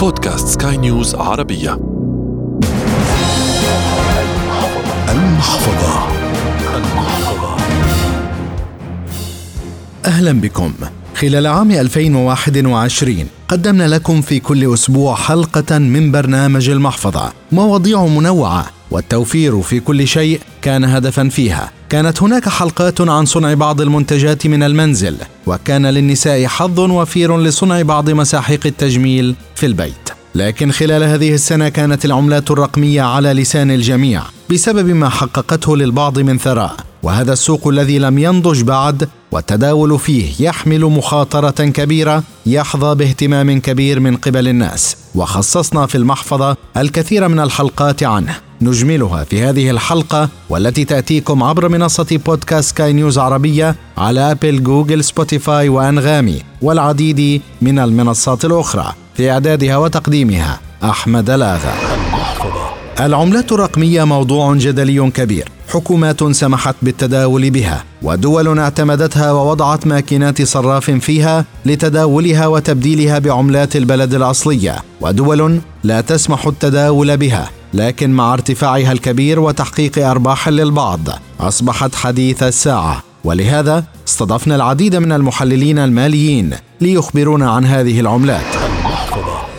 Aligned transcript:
بودكاست 0.00 0.62
سكاي 0.62 0.76
نيوز 0.76 1.14
عربية. 1.14 1.72
المحفظة. 5.08 6.08
المحفظة 6.76 7.56
أهلا 10.04 10.40
بكم. 10.40 10.72
خلال 11.14 11.46
عام 11.46 11.70
2021 11.70 13.28
قدمنا 13.50 13.88
لكم 13.88 14.20
في 14.20 14.40
كل 14.40 14.74
أسبوع 14.74 15.14
حلقة 15.14 15.78
من 15.78 16.12
برنامج 16.12 16.68
المحفظة. 16.68 17.32
مواضيع 17.52 18.06
منوعة 18.06 18.66
والتوفير 18.90 19.62
في 19.62 19.80
كل 19.80 20.08
شيء 20.08 20.40
كان 20.62 20.84
هدفا 20.84 21.28
فيها. 21.28 21.70
كانت 21.88 22.22
هناك 22.22 22.48
حلقات 22.48 23.00
عن 23.00 23.24
صنع 23.24 23.54
بعض 23.54 23.80
المنتجات 23.80 24.46
من 24.46 24.62
المنزل 24.62 25.16
وكان 25.46 25.86
للنساء 25.86 26.46
حظ 26.46 26.80
وفير 26.80 27.38
لصنع 27.38 27.82
بعض 27.82 28.10
مساحيق 28.10 28.60
التجميل 28.66 29.34
في 29.54 29.66
البيت. 29.66 30.10
لكن 30.34 30.72
خلال 30.72 31.02
هذه 31.02 31.34
السنة 31.34 31.68
كانت 31.68 32.04
العملات 32.04 32.50
الرقمية 32.50 33.02
على 33.02 33.32
لسان 33.32 33.70
الجميع 33.70 34.22
بسبب 34.50 34.88
ما 34.88 35.08
حققته 35.08 35.76
للبعض 35.76 36.18
من 36.18 36.38
ثراء. 36.38 36.76
وهذا 37.02 37.32
السوق 37.32 37.68
الذي 37.68 37.98
لم 37.98 38.18
ينضج 38.18 38.62
بعد 38.62 39.08
والتداول 39.32 39.98
فيه 39.98 40.46
يحمل 40.46 40.80
مخاطرة 40.80 41.50
كبيرة 41.50 42.22
يحظى 42.46 42.94
باهتمام 42.94 43.60
كبير 43.60 44.00
من 44.00 44.16
قبل 44.16 44.48
الناس. 44.48 44.96
وخصصنا 45.14 45.86
في 45.86 45.94
المحفظة 45.94 46.56
الكثير 46.76 47.28
من 47.28 47.40
الحلقات 47.40 48.02
عنه. 48.02 48.36
نجملها 48.62 49.24
في 49.24 49.42
هذه 49.42 49.70
الحلقة 49.70 50.28
والتي 50.48 50.84
تأتيكم 50.84 51.42
عبر 51.42 51.68
منصة 51.68 52.20
بودكاست 52.26 52.68
سكاي 52.68 52.92
نيوز 52.92 53.18
عربية 53.18 53.76
على 53.98 54.30
أبل 54.30 54.62
جوجل 54.62 55.04
سبوتيفاي 55.04 55.68
وأنغامي. 55.68 56.42
والعديد 56.62 57.42
من 57.62 57.78
المنصات 57.78 58.44
الأخرى 58.44 58.94
في 59.14 59.30
إعدادها 59.30 59.76
وتقديمها 59.76 60.60
أحمد 60.84 61.30
لاغا 61.30 61.74
العملات 63.00 63.52
الرقمية 63.52 64.04
موضوع 64.04 64.54
جدلي 64.54 65.10
كبير. 65.10 65.48
حكومات 65.70 66.32
سمحت 66.32 66.74
بالتداول 66.82 67.50
بها 67.50 67.84
ودول 68.02 68.58
اعتمدتها 68.58 69.32
ووضعت 69.32 69.86
ماكينات 69.86 70.42
صراف 70.42 70.90
فيها 70.90 71.44
لتداولها 71.66 72.46
وتبديلها 72.46 73.18
بعملات 73.18 73.76
البلد 73.76 74.14
الأصلية 74.14 74.76
ودول 75.00 75.60
لا 75.84 76.00
تسمح 76.00 76.46
التداول 76.46 77.16
بها 77.16 77.50
لكن 77.74 78.10
مع 78.10 78.32
ارتفاعها 78.32 78.92
الكبير 78.92 79.40
وتحقيق 79.40 80.06
أرباح 80.06 80.48
للبعض 80.48 81.00
أصبحت 81.40 81.94
حديث 81.94 82.42
الساعة. 82.42 83.02
ولهذا 83.24 83.84
استضفنا 84.08 84.56
العديد 84.56 84.96
من 84.96 85.12
المحللين 85.12 85.78
الماليين 85.78 86.50
ليخبرونا 86.80 87.50
عن 87.50 87.64
هذه 87.64 88.00
العملات. 88.00 88.59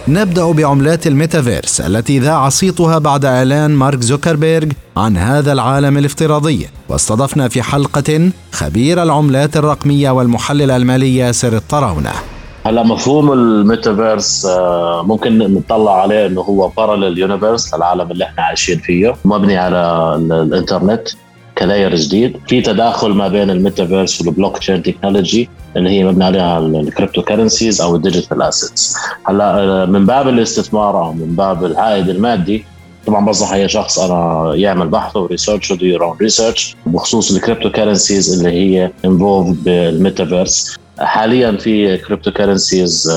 نبدأ 0.07 0.51
بعملات 0.51 1.07
الميتافيرس 1.07 1.81
التي 1.81 2.19
ذاع 2.19 2.49
صيتها 2.49 2.97
بعد 2.97 3.25
إعلان 3.25 3.71
مارك 3.71 4.01
زوكربيرج 4.01 4.71
عن 4.97 5.17
هذا 5.17 5.53
العالم 5.53 5.97
الافتراضي. 5.97 6.67
واستضفنا 6.89 7.47
في 7.49 7.61
حلقة 7.61 8.29
خبير 8.51 9.03
العملات 9.03 9.57
الرقمية 9.57 10.11
والمحلل 10.11 10.71
المالي 10.71 11.15
ياسر 11.17 11.55
الطراونة. 11.55 12.11
هلا 12.65 12.83
مفهوم 12.83 13.33
الميتافيرس 13.33 14.45
آه، 14.45 15.03
ممكن 15.03 15.37
نطلع 15.37 16.01
عليه 16.01 16.27
إنه 16.27 16.41
هو 16.41 16.67
parallel 16.67 17.17
universe 17.17 17.73
للعالم 17.75 18.11
اللي 18.11 18.23
إحنا 18.23 18.43
عايشين 18.43 18.79
فيه 18.79 19.15
مبني 19.25 19.57
على 19.57 20.15
الإنترنت. 20.31 21.07
ك 21.61 21.67
layer 21.67 21.95
جديد. 21.95 22.37
في 22.47 22.61
تداخل 22.61 23.09
ما 23.09 23.27
بين 23.27 23.49
الميتافيرس 23.49 24.21
وال 24.21 24.57
blockchain 24.57 24.83
technology 24.83 25.49
اللي 25.77 25.89
هي 25.89 26.03
مبني 26.03 26.23
عليها 26.23 26.59
ال 26.59 26.68
crypto 26.68 27.21
currencies 27.21 27.81
أو 27.81 27.95
ال 27.95 28.01
digital 28.01 28.41
assets 28.41 28.95
هلا 29.25 29.59
آه، 29.59 29.85
من 29.85 30.05
باب 30.05 30.27
الاستثمار 30.27 31.03
أو 31.03 31.13
من 31.13 31.35
باب 31.35 31.65
العائد 31.65 32.09
المادي 32.09 32.65
طبعا 33.07 33.25
بنصح 33.25 33.53
أي 33.53 33.69
شخص 33.69 33.99
أنا 33.99 34.51
يعمل 34.55 34.87
بحث 34.87 35.15
و 35.15 35.22
research 35.22 35.71
و 35.71 35.76
do 35.76 35.85
your 35.85 36.17
research 36.21 36.75
بخصوص 36.85 37.31
ال 37.31 37.37
crypto 37.37 37.71
currencies 37.71 38.33
اللي 38.33 38.49
هي 38.49 38.91
involved 39.05 39.63
بالميتافيرس. 39.63 40.77
حاليا 40.99 41.51
في 41.51 41.97
crypto 41.97 42.31
currencies 42.31 43.11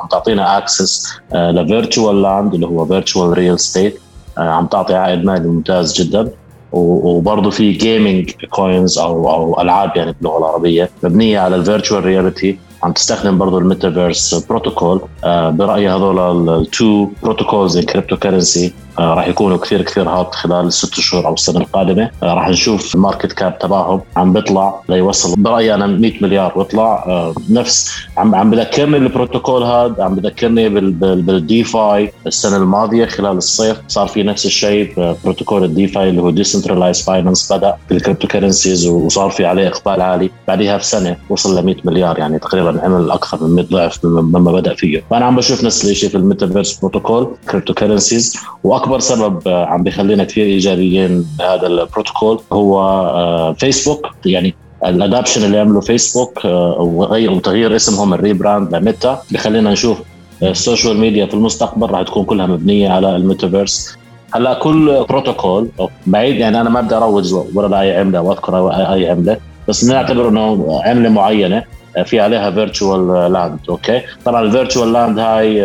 عم 0.00 0.08
تعطينا 0.10 0.58
access 0.58 1.08
ل 1.34 1.45
virtual 1.45 2.22
land 2.22 2.54
اللي 2.54 2.66
هو 2.66 2.86
virtual 2.86 3.38
real 3.38 3.58
estate 3.58 4.00
عم 4.38 4.66
تعطي 4.66 4.94
عائد 4.94 5.24
مالي 5.24 5.48
ممتاز 5.48 6.00
جدا. 6.00 6.30
وبرضه 6.72 7.50
في 7.50 7.72
gaming 7.72 8.30
coins 8.50 8.98
أو 8.98 9.30
أو 9.30 9.60
ألعاب 9.60 9.96
يعني 9.96 10.14
باللغة 10.20 10.38
العربية 10.38 10.90
مبنية 11.02 11.38
على 11.38 11.56
ال 11.56 11.62
virtual 11.62 12.04
reality 12.04 12.58
عم 12.82 12.92
تستخدم 12.92 13.38
برضه 13.38 13.58
الميتافيرس 13.58 14.34
بروتوكول 14.34 15.00
برأيي 15.24 15.90
هذول 15.90 16.48
ال 16.48 16.63
two 16.63 17.08
protocols 17.22 17.76
in 17.76 17.82
crypto 17.84 18.16
currency 18.16 18.66
آه، 18.66 18.70
راح 19.00 19.28
يكونوا 19.28 19.56
كثير 19.56 19.82
كثير 19.82 20.08
hot 20.08 20.34
خلال 20.34 20.66
الست 20.66 20.94
شهور 20.94 21.26
أو 21.26 21.34
السنة 21.34 21.60
القادمة. 21.60 22.10
آه، 22.22 22.34
راح 22.34 22.48
نشوف 22.48 22.94
ال 22.94 22.99
market 22.99 23.32
cap 23.32 23.58
تبعهم 23.58 24.00
عم 24.16 24.32
بيطلع 24.32 24.80
ليوصل 24.88 25.34
برأيي 25.38 25.74
أنا 25.74 25.86
100 25.86 26.12
مليار 26.22 26.52
ويطلع. 26.56 27.04
آه، 27.06 27.34
نفس 27.50 27.92
عم 28.16 28.34
عم 28.34 28.50
بذكرني 28.50 28.96
البروتوكول 28.96 29.62
هذا 29.62 30.04
عم 30.04 30.14
بذكرني 30.14 30.68
بال 30.68 31.64
DeFi 31.64 32.12
السنة 32.26 32.56
الماضية 32.56 33.06
خلال 33.06 33.36
الصيف. 33.36 33.76
صار 33.88 34.08
في 34.08 34.22
نفس 34.22 34.46
الشيء 34.46 35.14
بروتوكول 35.24 35.64
ال 35.64 35.86
DeFi 35.86 36.08
اللي 36.08 36.22
هو 36.22 36.30
decentralized 36.30 37.02
finance 37.02 37.52
بدأ 37.52 37.76
بال 37.90 37.99
crypto 37.99 38.28
currencies 38.28 38.86
وصار 38.86 39.30
في 39.30 39.46
عليه 39.46 39.68
إقبال 39.68 40.02
عالي. 40.02 40.30
بعدها 40.48 40.76
بسنة 40.76 41.16
وصل 41.30 41.58
ل 41.58 41.64
100 41.64 41.76
مليار 41.84 42.18
يعني 42.18 42.38
تقريبا 42.38 42.80
عمل 42.84 43.10
أكثر 43.10 43.44
من 43.44 43.54
100 43.54 43.64
ضعف 43.64 44.04
مما 44.04 44.52
بدأ 44.52 44.74
فيه. 44.74 45.04
فأنا 45.10 45.24
عم 45.24 45.36
بشوف 45.36 45.64
نفس 45.64 45.84
الشيء 45.84 46.08
في 46.08 46.16
الميتافيرس 46.16 46.78
بروتوكول 46.78 47.36
crypto 47.50 47.74
currencies 47.74 48.36
وأكبر 48.64 48.87
سبب 48.98 49.48
عم 49.48 49.82
بيخلينا 49.82 50.24
كثير 50.24 50.44
إيجابيين 50.44 51.26
بهذا 51.38 51.66
البروتوكول 51.66 52.40
هو 52.52 53.54
فيسبوك 53.58 54.06
آه، 54.06 54.10
يعني 54.24 54.54
ال 54.84 54.91
adoption 54.91 55.44
اللي 55.44 55.58
عمله 55.58 55.80
فيسبوك 55.80 56.46
آه، 56.46 56.76
وتغيير 57.10 57.76
اسمهم 57.76 58.14
ال 58.14 58.21
rebrand 58.21 58.74
لميتا. 58.74 59.22
بخلينا 59.30 59.70
نشوف 59.70 59.98
ال 60.42 60.50
social 60.50 60.96
media 60.96 61.26
في 61.26 61.34
المستقبل 61.34 61.90
راح 61.90 62.02
تكون 62.02 62.24
كلها 62.24 62.46
مبنية 62.46 62.90
على 62.90 63.16
الميتافيرس. 63.16 63.96
هلأ 64.34 64.54
كل 64.54 65.04
بروتوكول 65.08 65.68
بعيد 66.06 66.36
يعني 66.36 66.60
أنا 66.60 66.70
ما 66.70 66.80
بدي 66.80 66.94
أروج 66.94 67.34
ولا 67.54 67.66
لأي 67.66 67.96
عملة 67.96 68.20
وأذكر 68.20 68.70
أي 68.70 69.10
عملة 69.10 69.36
بس 69.68 69.84
نعتبر 69.84 70.28
إنه 70.28 70.80
عملة 70.84 71.08
معينة. 71.08 71.62
في 72.04 72.20
عليها 72.20 72.50
virtual 72.50 73.32
land 73.32 73.58
okay؟ 73.68 74.02
طبعا 74.24 74.42
ال 74.42 74.48
virtual 74.48 74.92
land 74.92 75.18
هاي 75.18 75.60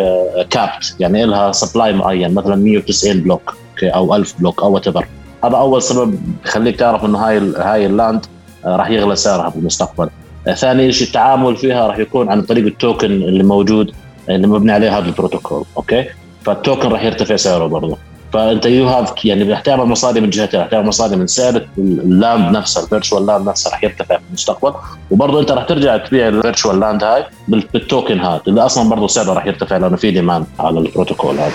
capped 0.50 0.84
uh, 0.84 0.94
يعني 1.00 1.24
لها 1.24 1.52
supply 1.52 1.92
معين 1.92 2.34
مثلا 2.34 2.56
190 2.56 3.20
block 3.20 3.54
okay؟ 3.70 3.88
أو 3.88 4.14
1000 4.14 4.40
block 4.40 4.62
أو 4.62 4.72
what 4.72 4.88
هذا 4.88 5.06
أول 5.44 5.82
سبب 5.82 6.18
بخليك 6.44 6.76
تعرف 6.76 7.04
إنه 7.04 7.18
هاي 7.18 7.38
هاي 7.56 7.86
ال 7.86 7.94
land 7.94 8.24
uh, 8.24 8.66
راح 8.66 8.90
يغلى 8.90 9.16
سعرها 9.16 9.50
في 9.50 9.56
المستقبل 9.56 10.10
uh, 10.48 10.52
ثاني 10.52 10.92
شيء 10.92 11.06
التعامل 11.06 11.56
فيها 11.56 11.86
راح 11.86 11.98
يكون 11.98 12.28
عن 12.28 12.42
طريق 12.42 12.66
ال 12.66 12.73
token 12.73 13.06
اللي 13.06 13.44
موجود 13.44 13.92
اللي 14.28 14.46
مبني 14.46 14.72
عليه 14.72 14.98
هذا 14.98 15.06
البروتوكول 15.06 15.64
okay؟ 15.76 16.04
فال 16.44 16.57
token 16.57 16.88
راح 16.88 17.04
يرتفع 17.04 17.36
سعره 17.36 17.66
برضه. 17.66 17.98
فأنت 18.34 18.66
you 18.66 18.88
have 18.88 19.24
يعني 19.24 19.52
رح 19.52 19.60
تعمل 19.60 19.84
مصاري 19.84 20.20
من 20.20 20.30
جهتين 20.30 20.60
رح 20.60 20.66
تعمل 20.66 20.86
مصاري 20.86 21.16
من 21.16 21.26
سعر 21.26 21.66
ال 21.78 21.94
land 21.94 22.56
نفسها 22.56 22.82
ال 22.82 22.88
virtual 22.88 23.26
land 23.26 23.48
نفسها 23.48 23.72
رح 23.72 23.84
يرتفع 23.84 24.16
في 24.16 24.22
المستقبل. 24.28 24.74
وبرضه 25.10 25.40
أنت 25.40 25.52
رح 25.52 25.64
ترجع 25.64 25.96
تبيع 25.96 26.28
ال 26.28 26.34
virtual 26.34 26.80
land 26.80 27.04
هاي 27.04 27.24
بال 27.48 27.69
token 27.69 28.20
هذا 28.20 28.40
اللي 28.48 28.60
أصلا 28.60 28.88
برضه 28.88 29.06
سعره 29.06 29.32
رح 29.32 29.46
يرتفع 29.46 29.76
لأنه 29.76 29.96
في 29.96 30.10
demand 30.10 30.46
على 30.58 30.78
البروتوكول 30.78 31.34
هذا 31.38 31.52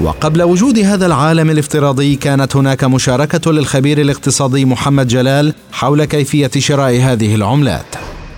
وقبل 0.00 0.42
وجود 0.42 0.78
هذا 0.78 1.06
العالم 1.06 1.50
الافتراضي 1.50 2.16
كانت 2.16 2.56
هناك 2.56 2.84
مشاركة 2.84 3.52
للخبير 3.52 4.00
الاقتصادي 4.00 4.64
محمد 4.64 5.08
جلال 5.08 5.54
حول 5.72 6.04
كيفية 6.04 6.50
شراء 6.58 7.00
هذه 7.00 7.34
العملات. 7.34 7.86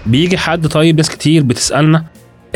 بيجي 0.07 0.39
حد 0.39 0.67
طيب 0.67 0.97
ناس 0.97 1.11
كتير 1.11 1.43
بتسألنا 1.43 2.05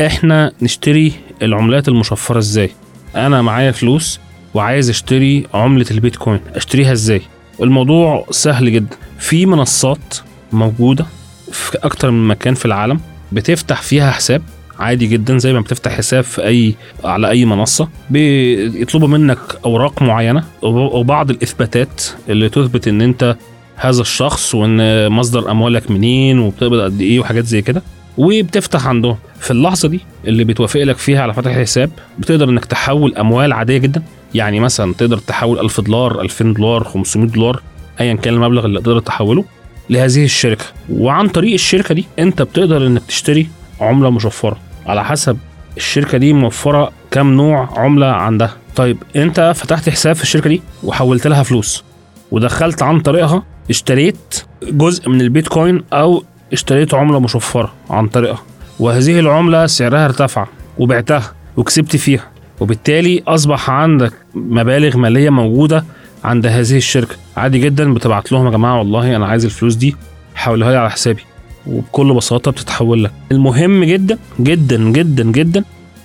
إحنا 0.01 0.51
نشتري 0.61 1.13
العملات 1.41 1.87
المشفرة 1.87 2.39
إزاي؟ 2.39 2.71
أنا 3.15 3.41
معايا 3.41 3.71
فلوس 3.71 4.19
وعايز 4.55 4.89
اشتري 4.89 5.47
عملة 5.53 5.85
البيتكوين. 5.91 6.39
اشتريها 6.55 6.91
إزاي؟ 6.91 7.21
الموضوع 7.61 8.25
سهل 8.31 8.71
جدا. 8.73 8.95
في 9.19 9.45
منصات 9.45 10.17
موجودة 10.51 11.05
في 11.51 11.77
أكتر 11.83 12.11
من 12.11 12.27
مكان 12.27 12.53
في 12.53 12.65
العالم 12.65 12.99
بتفتح 13.31 13.81
فيها 13.81 14.11
حساب 14.11 14.41
عادي 14.79 15.07
جدا 15.07 15.37
زي 15.37 15.53
ما 15.53 15.59
بتفتح 15.61 15.91
حساب 15.91 16.23
في 16.23 16.45
أي 16.45 16.75
على 17.03 17.29
أي 17.29 17.45
منصة. 17.45 17.89
بيطلبوا 18.09 19.07
منك 19.07 19.39
أوراق 19.65 20.01
معينة 20.01 20.43
وبعض 20.61 21.29
الإثباتات 21.29 22.03
اللي 22.29 22.49
تثبت 22.49 22.87
إن 22.87 23.01
أنت 23.01 23.35
هذا 23.75 24.01
الشخص 24.01 24.55
وإن 24.55 25.11
مصدر 25.11 25.51
أموالك 25.51 25.91
منين 25.91 26.39
وبتقبض 26.39 26.79
قد 26.79 27.01
إيه 27.01 27.19
وحاجات 27.19 27.45
زي 27.45 27.61
كده. 27.61 27.81
وبتفتح 28.17 28.87
عندهم 28.87 29.17
في 29.39 29.51
اللحظة 29.51 29.87
دي 29.87 29.99
اللي 30.27 30.43
بتوافق 30.43 30.79
لك 30.83 30.97
فيها 30.97 31.21
على 31.21 31.33
فتح 31.33 31.51
الحساب 31.55 31.89
بتقدر 32.19 32.49
إنك 32.49 32.65
تحول 32.65 33.15
أموال 33.15 33.53
عادية 33.53 33.77
جدا. 33.77 34.03
يعني 34.33 34.59
مثلا 34.59 34.93
تقدر 34.93 35.17
تحول 35.17 35.59
1000 35.59 35.81
دولار 35.81 36.21
2000 36.21 36.43
دولار 36.53 36.83
500 36.83 37.29
دولار 37.29 37.61
ايا 37.99 38.13
كان 38.13 38.33
المبلغ 38.33 38.65
اللي 38.65 38.79
تقدر 38.79 38.99
تحوله 38.99 39.45
لهذه 39.89 40.23
الشركة. 40.23 40.65
وعن 40.91 41.27
طريق 41.27 41.53
الشركة 41.53 41.95
دي 41.95 42.05
أنت 42.19 42.41
بتقدر 42.41 42.87
إنك 42.87 43.01
تشتري 43.07 43.47
عملة 43.81 44.09
مشفرة. 44.09 44.57
على 44.85 45.05
حسب 45.05 45.37
الشركة 45.77 46.17
دي 46.17 46.33
موفرة 46.33 46.91
كام 47.11 47.33
نوع 47.33 47.69
عملة 47.79 48.05
عندها. 48.07 48.55
طيب 48.75 48.97
أنت 49.15 49.53
فتحت 49.55 49.89
حساب 49.89 50.15
في 50.15 50.23
الشركة 50.23 50.49
دي 50.49 50.61
وحولت 50.83 51.27
لها 51.27 51.43
فلوس 51.43 51.83
ودخلت 52.31 52.83
عن 52.83 52.99
طريقها 52.99 53.43
اشتريت 53.69 54.43
جزء 54.63 55.09
من 55.09 55.21
البيتكوين 55.21 55.83
أو 55.93 56.23
اشتريت 56.53 56.93
عملة 56.93 57.19
مشفرة 57.19 57.73
عن 57.89 58.07
طريقها 58.07 58.41
وهذه 58.79 59.19
العملة 59.19 59.67
سعرها 59.67 60.05
ارتفع 60.05 60.47
وبعتها 60.77 61.31
وكسبت 61.57 61.95
فيها 61.95 62.23
وبالتالي 62.59 63.23
أصبح 63.27 63.69
عندك 63.69 64.13
مبالغ 64.35 64.97
مالية 64.97 65.29
موجودة 65.29 65.85
عند 66.23 66.45
هذه 66.45 66.77
الشركة. 66.77 67.15
عادي 67.37 67.59
جدا 67.59 67.93
بتبعت 67.93 68.31
لهم 68.31 68.45
يا 68.45 68.51
جماعة 68.51 68.77
والله 68.79 69.15
أنا 69.15 69.25
عايز 69.25 69.45
الفلوس 69.45 69.75
دي 69.75 69.95
حولها 70.35 70.71
لي 70.71 70.77
على 70.77 70.91
حسابي. 70.91 71.21
وبكل 71.67 72.13
بساطة 72.13 72.51
بتتحول 72.51 73.03
لك. 73.03 73.11
المهم 73.31 73.83
جدا 73.83 74.17
جدا 74.39 74.77
جدا 74.77 75.23
جدا 75.23 75.63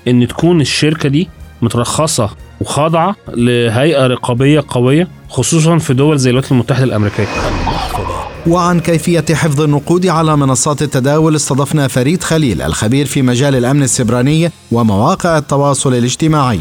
إن 0.08 0.28
تكون 0.28 0.60
الشركة 0.60 1.08
دي 1.08 1.28
مترخصة 1.62 2.30
وخاضعة 2.60 3.16
لهيئة 3.28 4.06
رقابية 4.06 4.64
قوية 4.68 5.08
خصوصا 5.28 5.78
في 5.78 5.94
دول 5.94 6.18
زي 6.18 6.30
الولايات 6.30 6.52
المتحدة 6.52 6.84
الأمريكية. 6.84 7.26
وعن 8.46 8.80
كيفية 8.80 9.34
حفظ 9.34 9.60
النقود 9.60 10.06
على 10.06 10.36
منصات 10.36 10.82
التداول 10.82 11.36
استضفنا 11.36 11.88
فريد 11.88 12.22
خليل 12.22 12.62
الخبير 12.62 13.06
في 13.06 13.22
مجال 13.22 13.54
الأمن 13.54 13.82
السبراني 13.82 14.50
ومواقع 14.72 15.38
التواصل 15.38 15.94
الاجتماعي. 15.94 16.60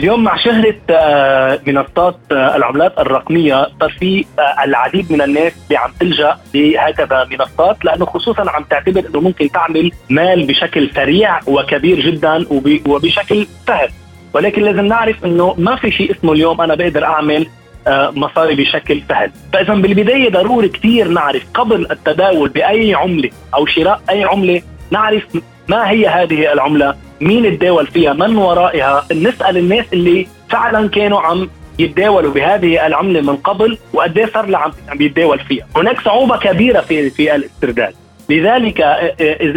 اليوم 0.00 0.24
مع 0.24 0.36
شهرة 0.36 0.76
آه، 0.90 1.60
منصات 1.66 2.16
آه، 2.32 2.56
العملات 2.56 2.98
الرقمية 2.98 3.68
صار 3.80 3.90
في 4.00 4.24
آه، 4.38 4.64
العديد 4.64 5.12
من 5.12 5.22
الناس 5.22 5.52
اللي 5.66 5.76
عم 5.76 5.90
تلجأ 6.00 6.36
لهكذا 6.54 7.26
منصات 7.30 7.84
لأنه 7.84 8.06
خصوصا 8.06 8.50
عم 8.50 8.64
تعتبر 8.70 9.04
أنه 9.08 9.20
ممكن 9.20 9.50
تعمل 9.50 9.92
مال 10.10 10.46
بشكل 10.46 10.90
سريع 10.94 11.40
وكبير 11.46 12.00
جدا 12.00 12.46
وبشكل 12.86 13.46
سهل. 13.66 13.88
ولكن 14.34 14.62
لازم 14.62 14.86
نعرف 14.86 15.24
أنه 15.24 15.54
ما 15.58 15.76
في 15.76 15.90
شيء 15.90 16.10
اسمه 16.10 16.32
اليوم 16.32 16.60
أنا 16.60 16.74
بقدر 16.74 17.04
أعمل 17.04 17.46
مصاري 17.88 18.54
بشكل 18.54 19.02
سهل. 19.08 19.30
فإذا 19.52 19.74
بالبداية 19.74 20.30
ضروري 20.30 20.68
كثير 20.68 21.08
نعرف 21.08 21.42
قبل 21.54 21.86
التداول 21.90 22.48
بأي 22.48 22.94
عملة 22.94 23.30
أو 23.54 23.66
شراء 23.66 24.00
أي 24.10 24.24
عملة 24.24 24.62
نعرف 24.90 25.22
ما 25.68 25.90
هي 25.90 26.06
هذه 26.06 26.52
العملة 26.52 26.94
مين 27.20 27.58
تداول 27.58 27.86
فيها 27.86 28.12
من 28.12 28.36
ورائها 28.36 29.04
نسأل 29.12 29.56
الناس 29.56 29.84
اللي 29.92 30.26
فعلا 30.50 30.88
كانوا 30.88 31.20
عم 31.20 31.50
يتداولوا 31.78 32.32
بهذه 32.32 32.86
العملة 32.86 33.20
من 33.20 33.36
قبل 33.36 33.78
وقد 33.92 34.18
إيه 34.18 34.26
صار 34.26 34.56
عم 34.56 34.72
يتداول 35.00 35.38
فيها. 35.40 35.66
هناك 35.76 36.00
صعوبة 36.00 36.36
كبيرة 36.36 36.80
في 36.80 37.10
في 37.10 37.34
الاسترداد. 37.34 37.94
لذلك 38.30 38.80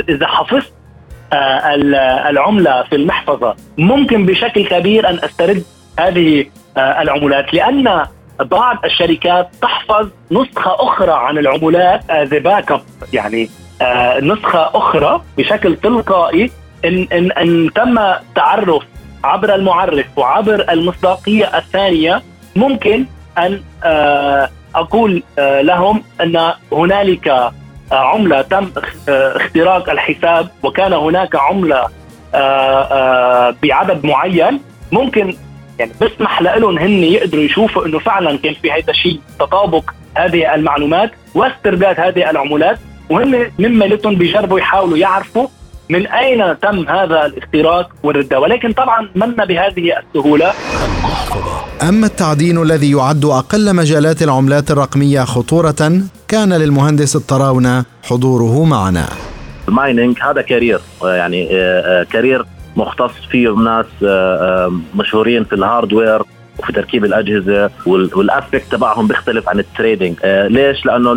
اذا 0.09 0.27
حفظت 0.27 0.73
العملة 2.29 2.83
في 2.83 2.95
المحفظة 2.95 3.55
ممكن 3.77 4.25
بشكل 4.25 4.67
كبير 4.67 5.09
أن 5.09 5.19
أسترد 5.23 5.63
هذه 5.99 6.45
العملات. 6.77 7.53
لأن 7.53 8.05
بعض 8.39 8.85
الشركات 8.85 9.49
تحفظ 9.61 10.09
نسخة 10.31 10.75
أخرى 10.75 11.11
عن 11.11 11.37
العملات 11.37 12.11
the 12.11 12.39
backup 12.39 12.81
يعني 13.13 13.49
نسخة 14.21 14.77
أخرى 14.77 15.21
بشكل 15.37 15.75
تلقائي 15.75 16.51
إن 16.85 17.07
إن 17.11 17.31
إن 17.31 17.69
تم 17.75 17.99
تعرف 18.35 18.83
عبر 19.23 19.55
المعرف 19.55 20.05
وعبر 20.17 20.65
المصداقية 20.69 21.57
الثانية 21.57 22.21
ممكن 22.55 23.05
أن 23.37 23.61
آه، 23.83 24.49
أقول 24.75 25.23
آه، 25.39 25.61
لهم 25.61 26.03
أن 26.21 26.53
هنالك 26.71 27.27
آه، 27.27 27.53
عملة 27.91 28.41
تم 28.41 28.71
اختراق 29.09 29.89
الحساب 29.89 30.47
وكان 30.63 30.93
هناك 30.93 31.35
عملة 31.35 31.87
بعدد 33.63 34.05
معين 34.05 34.59
ممكن 34.91 35.35
يعني 35.79 35.91
بسمح 36.01 36.41
لهم 36.41 36.77
هن 36.77 37.03
يقدروا 37.03 37.43
يشوفوا 37.43 37.85
إنه 37.85 37.99
فعلا 37.99 38.37
كان 38.37 38.53
في 38.53 38.71
هذا 38.71 38.89
الشيء 38.89 39.19
تطابق 39.39 39.91
هذه 40.15 40.55
المعلومات 40.55 41.11
واسترداد 41.35 41.99
هذه 41.99 42.29
العملات 42.29 42.79
وهن 43.09 43.51
مما 43.59 43.85
لتهم 43.85 44.15
بيجربوا 44.15 44.59
يحاولوا 44.59 44.97
يعرفوا 44.97 45.47
من 45.89 46.07
أين 46.07 46.59
تم 46.59 46.89
هذا 46.89 47.25
الاختراق 47.25 47.89
والردة. 48.03 48.39
ولكن 48.39 48.73
طبعا 48.73 49.09
من 49.15 49.31
بهذه 49.31 49.93
السهولة. 49.99 50.53
أما 51.89 52.07
التعدين 52.07 52.61
الذي 52.61 52.91
يعد 52.91 53.25
أقل 53.25 53.75
مجالات 53.75 54.21
العملات 54.23 54.71
الرقمية 54.71 55.21
خطورة 55.21 56.01
كان 56.27 56.53
للمهندس 56.53 57.15
الطراونة 57.15 57.85
حضوره 58.03 58.65
معنا. 58.65 59.09
ال 59.67 59.74
mining 59.74 60.17
هذا 60.21 60.41
career 60.41 60.79
يعني 61.03 61.49
آه، 61.51 62.01
آه، 62.01 62.03
career 62.03 62.45
مختص 62.77 63.11
فيه 63.31 63.49
ناس 63.49 63.85
آه، 64.03 64.71
مشهورين 64.95 65.43
في 65.43 65.53
ال 65.53 65.61
hardware 65.61 66.21
وفي 66.59 66.73
تركيب 66.73 67.05
الأجهزة 67.05 67.69
وال 67.85 68.07
aspect 68.07 68.71
تبعهم 68.71 69.07
بيختلف 69.07 69.49
عن 69.49 69.59
ال 69.59 69.66
trading 69.66 70.15
ليش؟ 70.25 70.85
لأنه 70.85 71.11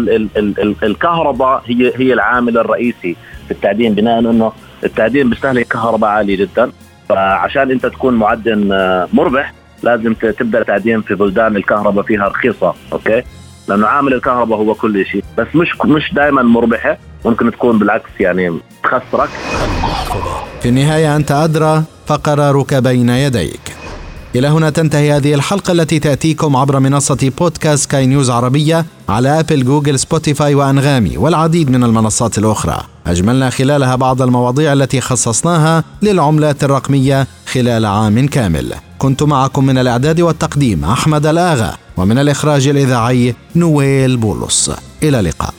الكهرباء 0.83 1.63
هي 1.67 1.93
هي 1.97 2.13
العامل 2.13 2.59
الرئيسي 2.59 3.17
في 3.47 3.51
التعدين 3.51 3.95
بناء 3.95 4.19
إنه 4.19 4.53
التعدين 4.85 5.31
بيستهلك 5.31 5.67
كهرباء 5.67 6.11
عالية 6.11 6.37
جدا. 6.37 6.71
فعشان 7.09 7.71
أنت 7.71 7.87
تكون 7.87 8.15
معدن 8.15 8.73
آه، 8.73 9.09
مربح 9.13 9.55
لازم 9.83 10.15
تبدأ 10.15 10.63
تعدين 10.63 11.03
في 11.03 11.15
بلدان 11.15 11.57
الكهرباء 11.57 12.05
فيها 12.05 12.29
رخيصة 12.29 12.75
okay؟ 12.93 13.23
لأنه 13.69 13.87
عامل 13.87 14.15
الكهرباء 14.15 14.59
هو 14.59 14.75
كل 14.75 15.07
شيء. 15.07 15.25
بس 15.39 15.47
مش 15.55 15.77
مش 15.85 16.15
دائما 16.15 16.43
مربحة 16.43 16.99
ممكن 17.25 17.51
تكون 17.51 17.79
بالعكس 17.79 18.11
يعني 18.21 18.59
تخسرك. 18.85 19.29
في 20.63 20.69
النهاية 20.69 21.17
أنت 21.17 21.31
أدرى 21.31 21.83
فقرارك 22.07 22.75
بين 22.75 23.09
يديك. 23.09 23.61
إلى 24.35 24.49
هنا 24.49 24.71
تنتهي 24.71 25.13
هذه 25.13 25.35
الحلقة 25.35 25.73
التي 25.73 25.99
تأتيكم 25.99 26.57
عبر 26.57 26.79
منصة 26.79 27.33
بودكاست 27.39 27.91
سكاي 27.91 28.07
نيوز 28.07 28.31
عربية 28.31 28.87
على 29.09 29.41
أبل 29.41 29.65
جوجل 29.65 29.99
سبوتيفاي 29.99 30.55
وأنغامي 30.55 31.17
والعديد 31.17 31.71
من 31.71 31.85
المنصات 31.85 32.39
الأخرى. 32.39 32.81
أجملنا 33.07 33.51
خلالها 33.51 33.97
بعض 33.97 34.23
المواضيع 34.23 34.73
التي 34.73 35.01
خصصناها 35.01 35.85
للعملات 36.03 36.65
الرقمية 36.65 37.27
خلال 37.47 37.87
عام 37.87 38.27
كامل. 38.27 38.75
كنت 38.99 39.23
معكم 39.23 39.67
من 39.67 39.79
الإعداد 39.79 40.21
والتقديم 40.21 40.85
أحمد 40.85 41.27
الآغا 41.27 41.77
ومن 41.97 42.19
الإخراج 42.19 42.69
الإذاعي 42.69 43.35
نويل 43.57 44.17
بولس. 44.17 44.71
إلى 45.03 45.21
اللقاء. 45.21 45.50